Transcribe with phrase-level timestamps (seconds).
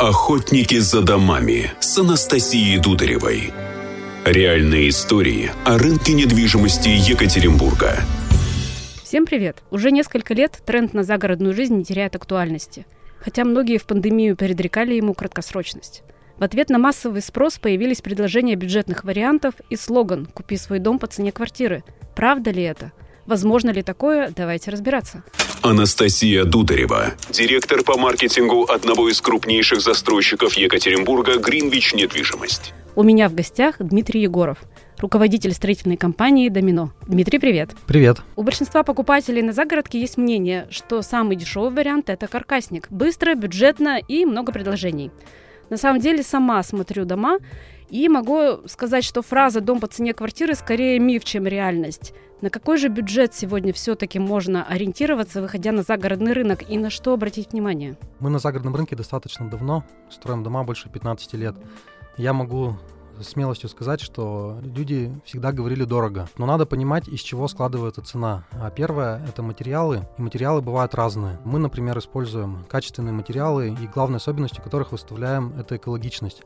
[0.00, 3.52] Охотники за домами с Анастасией Дударевой.
[4.24, 7.98] Реальные истории о рынке недвижимости Екатеринбурга.
[9.04, 9.62] Всем привет!
[9.70, 12.86] Уже несколько лет тренд на загородную жизнь не теряет актуальности.
[13.18, 16.02] Хотя многие в пандемию предрекали ему краткосрочность.
[16.38, 21.08] В ответ на массовый спрос появились предложения бюджетных вариантов и слоган «Купи свой дом по
[21.08, 21.84] цене квартиры».
[22.16, 22.92] Правда ли это?
[23.30, 24.32] Возможно ли такое?
[24.34, 25.22] Давайте разбираться.
[25.62, 32.74] Анастасия Дударева, директор по маркетингу одного из крупнейших застройщиков Екатеринбурга «Гринвич Недвижимость».
[32.96, 34.58] У меня в гостях Дмитрий Егоров,
[34.98, 36.92] руководитель строительной компании «Домино».
[37.06, 37.70] Дмитрий, привет.
[37.86, 38.18] Привет.
[38.34, 42.88] У большинства покупателей на загородке есть мнение, что самый дешевый вариант– это каркасник.
[42.90, 45.12] Быстро, бюджетно и много предложений.
[45.68, 47.38] На самом деле сама смотрю дома
[47.90, 52.14] и могу сказать, что фраза «дом по цене квартиры» скорее миф, чем реальность.
[52.40, 57.12] На какой же бюджет сегодня все-таки можно ориентироваться, выходя на загородный рынок, и на что
[57.12, 57.96] обратить внимание?
[58.18, 61.54] Мы на загородном рынке достаточно давно, строим дома больше 15 лет.
[62.16, 62.76] Я могу
[63.22, 66.28] смелостью сказать, что люди всегда говорили дорого.
[66.36, 68.44] Но надо понимать, из чего складывается цена.
[68.52, 71.38] А первое— это материалы, и материалы бывают разные.
[71.44, 76.42] Мы, например, используем качественные материалы, и главной особенностью которых выставляем— это экологичность.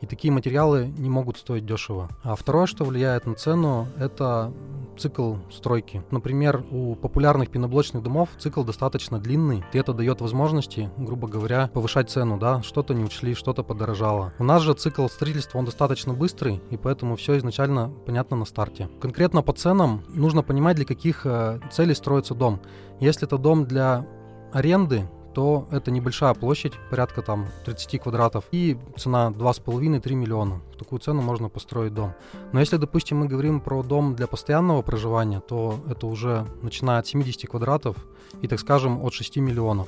[0.00, 2.08] И такие материалы не могут стоить дешево.
[2.22, 4.52] А второе, что влияет на цену, это
[4.96, 6.02] цикл стройки.
[6.10, 12.10] Например, у популярных пеноблочных домов цикл достаточно длинный, и это дает возможности, грубо говоря, повышать
[12.10, 14.32] цену, да, что-то не учли, что-то подорожало.
[14.38, 18.88] У нас же цикл строительства, он достаточно быстрый, и поэтому все изначально понятно на старте.
[19.00, 22.60] Конкретно по ценам нужно понимать, для каких э, целей строится дом.
[23.00, 24.06] Если это дом для
[24.52, 30.60] аренды, то это небольшая площадь, порядка там 30 квадратов, и цена 2,5-3 миллиона.
[30.74, 32.14] В такую цену можно построить дом.
[32.52, 37.06] Но если, допустим, мы говорим про дом для постоянного проживания, то это уже начиная от
[37.06, 37.96] 70 квадратов
[38.42, 39.86] и, так скажем, от 6 миллионов.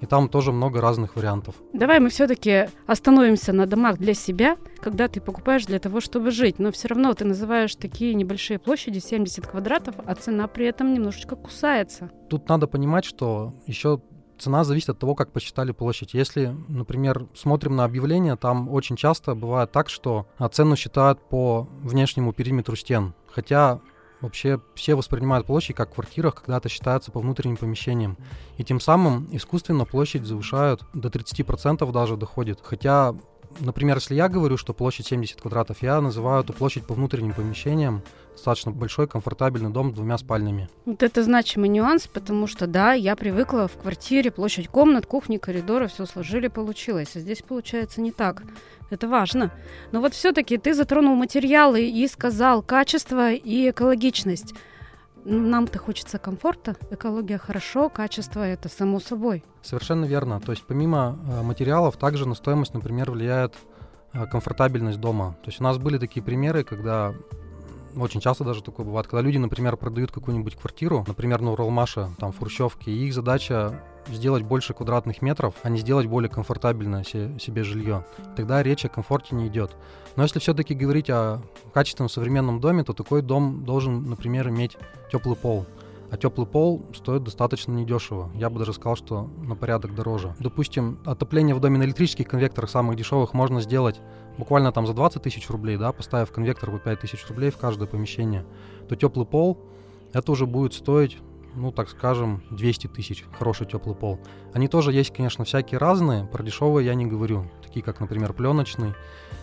[0.00, 1.54] И там тоже много разных вариантов.
[1.72, 6.58] Давай мы все-таки остановимся на домах для себя, когда ты покупаешь для того, чтобы жить.
[6.58, 11.36] Но все равно ты называешь такие небольшие площади, 70 квадратов, а цена при этом немножечко
[11.36, 12.10] кусается.
[12.28, 14.00] Тут надо понимать, что еще
[14.36, 16.12] цена зависит от того, как посчитали площадь.
[16.12, 22.32] Если, например, смотрим на объявления, там очень часто бывает так, что цену считают по внешнему
[22.32, 23.14] периметру стен.
[23.30, 23.80] Хотя
[24.24, 28.16] вообще все воспринимают площадь как в квартирах, когда это считается по внутренним помещениям.
[28.58, 32.60] И тем самым искусственно площадь завышают, до 30% даже доходит.
[32.62, 33.14] Хотя
[33.60, 38.02] Например, если я говорю, что площадь 70 квадратов, я называю эту площадь по внутренним помещениям,
[38.34, 40.68] достаточно большой, комфортабельный дом с двумя спальнями.
[40.84, 45.88] Вот это значимый нюанс, потому что, да, я привыкла в квартире, площадь комнат, кухни, коридоры,
[45.88, 47.16] все сложили, получилось.
[47.16, 48.42] А здесь получается не так.
[48.90, 49.50] Это важно.
[49.92, 54.54] Но вот все-таки ты затронул материалы и сказал качество и экологичность.
[55.24, 59.42] Нам-то хочется комфорта, экология хорошо, качество это само собой.
[59.62, 60.38] Совершенно верно.
[60.38, 63.54] То есть помимо э, материалов также на стоимость, например, влияет
[64.12, 65.34] э, комфортабельность дома.
[65.42, 67.14] То есть у нас были такие примеры, когда
[67.96, 72.32] очень часто даже такое бывает, когда люди, например, продают какую-нибудь квартиру, например, на Уралмаше, там,
[72.32, 77.64] в Хрущевке, и их задача сделать больше квадратных метров, а не сделать более комфортабельное себе
[77.64, 78.04] жилье.
[78.36, 79.76] Тогда речь о комфорте не идет.
[80.16, 81.40] Но если все-таки говорить о
[81.72, 84.76] качественном современном доме, то такой дом должен, например, иметь
[85.10, 85.66] теплый пол.
[86.14, 88.30] А теплый пол стоит достаточно недешево.
[88.36, 90.36] Я бы даже сказал, что на порядок дороже.
[90.38, 94.00] Допустим, отопление в доме на электрических конвекторах самых дешевых можно сделать
[94.38, 97.88] буквально там за 20 тысяч рублей, да, поставив конвектор по 5 тысяч рублей в каждое
[97.88, 98.46] помещение,
[98.88, 99.58] то теплый пол
[100.12, 101.18] это уже будет стоить
[101.56, 104.18] ну, так скажем, 200 тысяч, хороший теплый пол.
[104.52, 108.94] Они тоже есть, конечно, всякие разные, про дешевые я не говорю, такие как, например, пленочный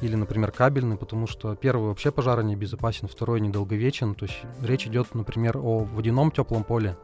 [0.00, 4.86] или, например, кабельный, потому что первый вообще пожара не безопасен, второй недолговечен, то есть речь
[4.86, 6.96] идет, например, о водяном теплом поле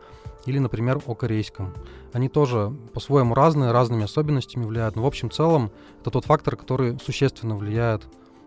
[0.46, 1.74] или, например, о корейском.
[2.12, 5.70] Они тоже по-своему разные, разными особенностями влияют, но в общем целом
[6.00, 8.06] это тот фактор, который существенно влияет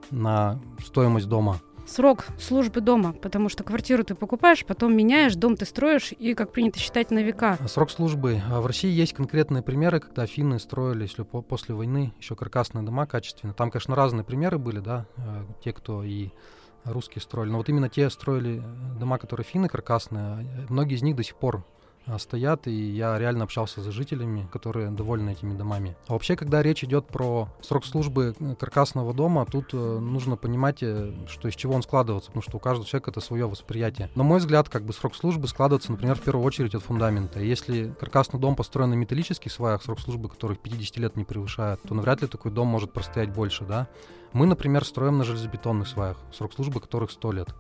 [0.10, 1.60] на стоимость дома
[1.92, 6.52] срок службы дома, потому что квартиру ты покупаешь, потом меняешь, дом ты строишь и, как
[6.52, 7.58] принято считать, на века.
[7.60, 8.42] А срок службы.
[8.50, 12.84] А в России есть конкретные примеры, когда финны строили, если по после войны, еще каркасные
[12.84, 13.54] дома качественные.
[13.54, 16.30] Там, конечно, разные примеры были, да, э, те, кто и
[16.84, 17.52] русские строили.
[17.52, 18.62] Но вот именно те строили
[19.00, 21.64] дома, которые финны каркасные, многие из них до сих пор а,
[22.18, 25.96] стоят, и я реально общался с жителями, которые довольны этими домами.
[26.08, 30.80] А вообще, когда речь идет про срок службы э, каркасного дома, тут э, нужно понимать,
[30.82, 34.10] э, что из чего он складывается, потому что у каждого человека это свое восприятие.
[34.16, 37.40] На мой взгляд, как бы срок службы складывается, например, в первую очередь от фундамента.
[37.40, 41.94] Если каркасный дом построен на металлических сваях, срок службы которых 50 лет не превышает, то
[41.94, 43.88] навряд ли такой дом может простоять больше, да.
[44.34, 47.56] Мы, например, строим на железобетонных сваях, срок службы которых 100 лет.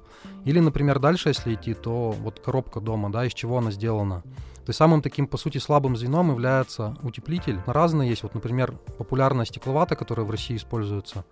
[0.45, 4.21] Или, например, дальше, если идти, то вот коробка дома, да, из чего она сделана.
[4.21, 7.59] То есть самым таким, по сути, слабым звеном является утеплитель.
[7.65, 8.23] Разные есть.
[8.23, 11.25] Вот, например, популярная стекловата, которая в России используется,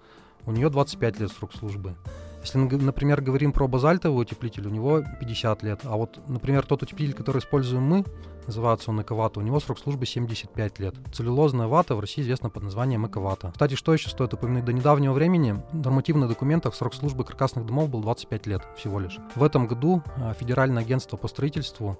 [0.45, 1.95] у нее 25 лет срок службы.
[2.41, 5.81] Если, например, говорим про базальтовый утеплитель, у него 50 лет.
[5.83, 8.05] А вот, например, тот утеплитель, который используем мы,
[8.47, 10.95] называется он эковата, у него срок службы 75 лет.
[11.13, 13.51] Целлюлозная вата в России известна под названием эковата.
[13.51, 14.65] Кстати, что еще стоит упомянуть?
[14.65, 19.17] До недавнего времени в нормативных документах срок службы каркасных домов был 25 лет всего лишь.
[19.35, 21.99] В этом году а, Федеральное агентство по строительству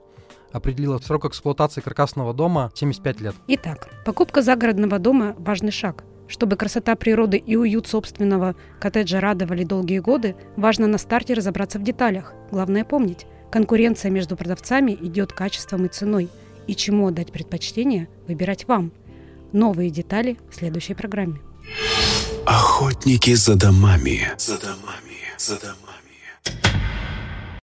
[0.51, 3.35] определила срок эксплуатации каркасного дома 75 лет.
[3.47, 6.03] Итак, покупка загородного дома– важный шаг.
[6.29, 11.83] Чтобы красота природы и уют собственного коттеджа радовали долгие годы, важно на старте разобраться в
[11.83, 12.33] деталях.
[12.51, 16.29] Главное помнить, конкуренция между продавцами идет качеством и ценой.
[16.67, 18.91] И чему отдать предпочтение, выбирать вам.
[19.53, 21.41] Новые детали в следующей программе.
[22.45, 24.29] Охотники за домами.
[24.37, 25.17] За домами.
[25.39, 25.88] За домами.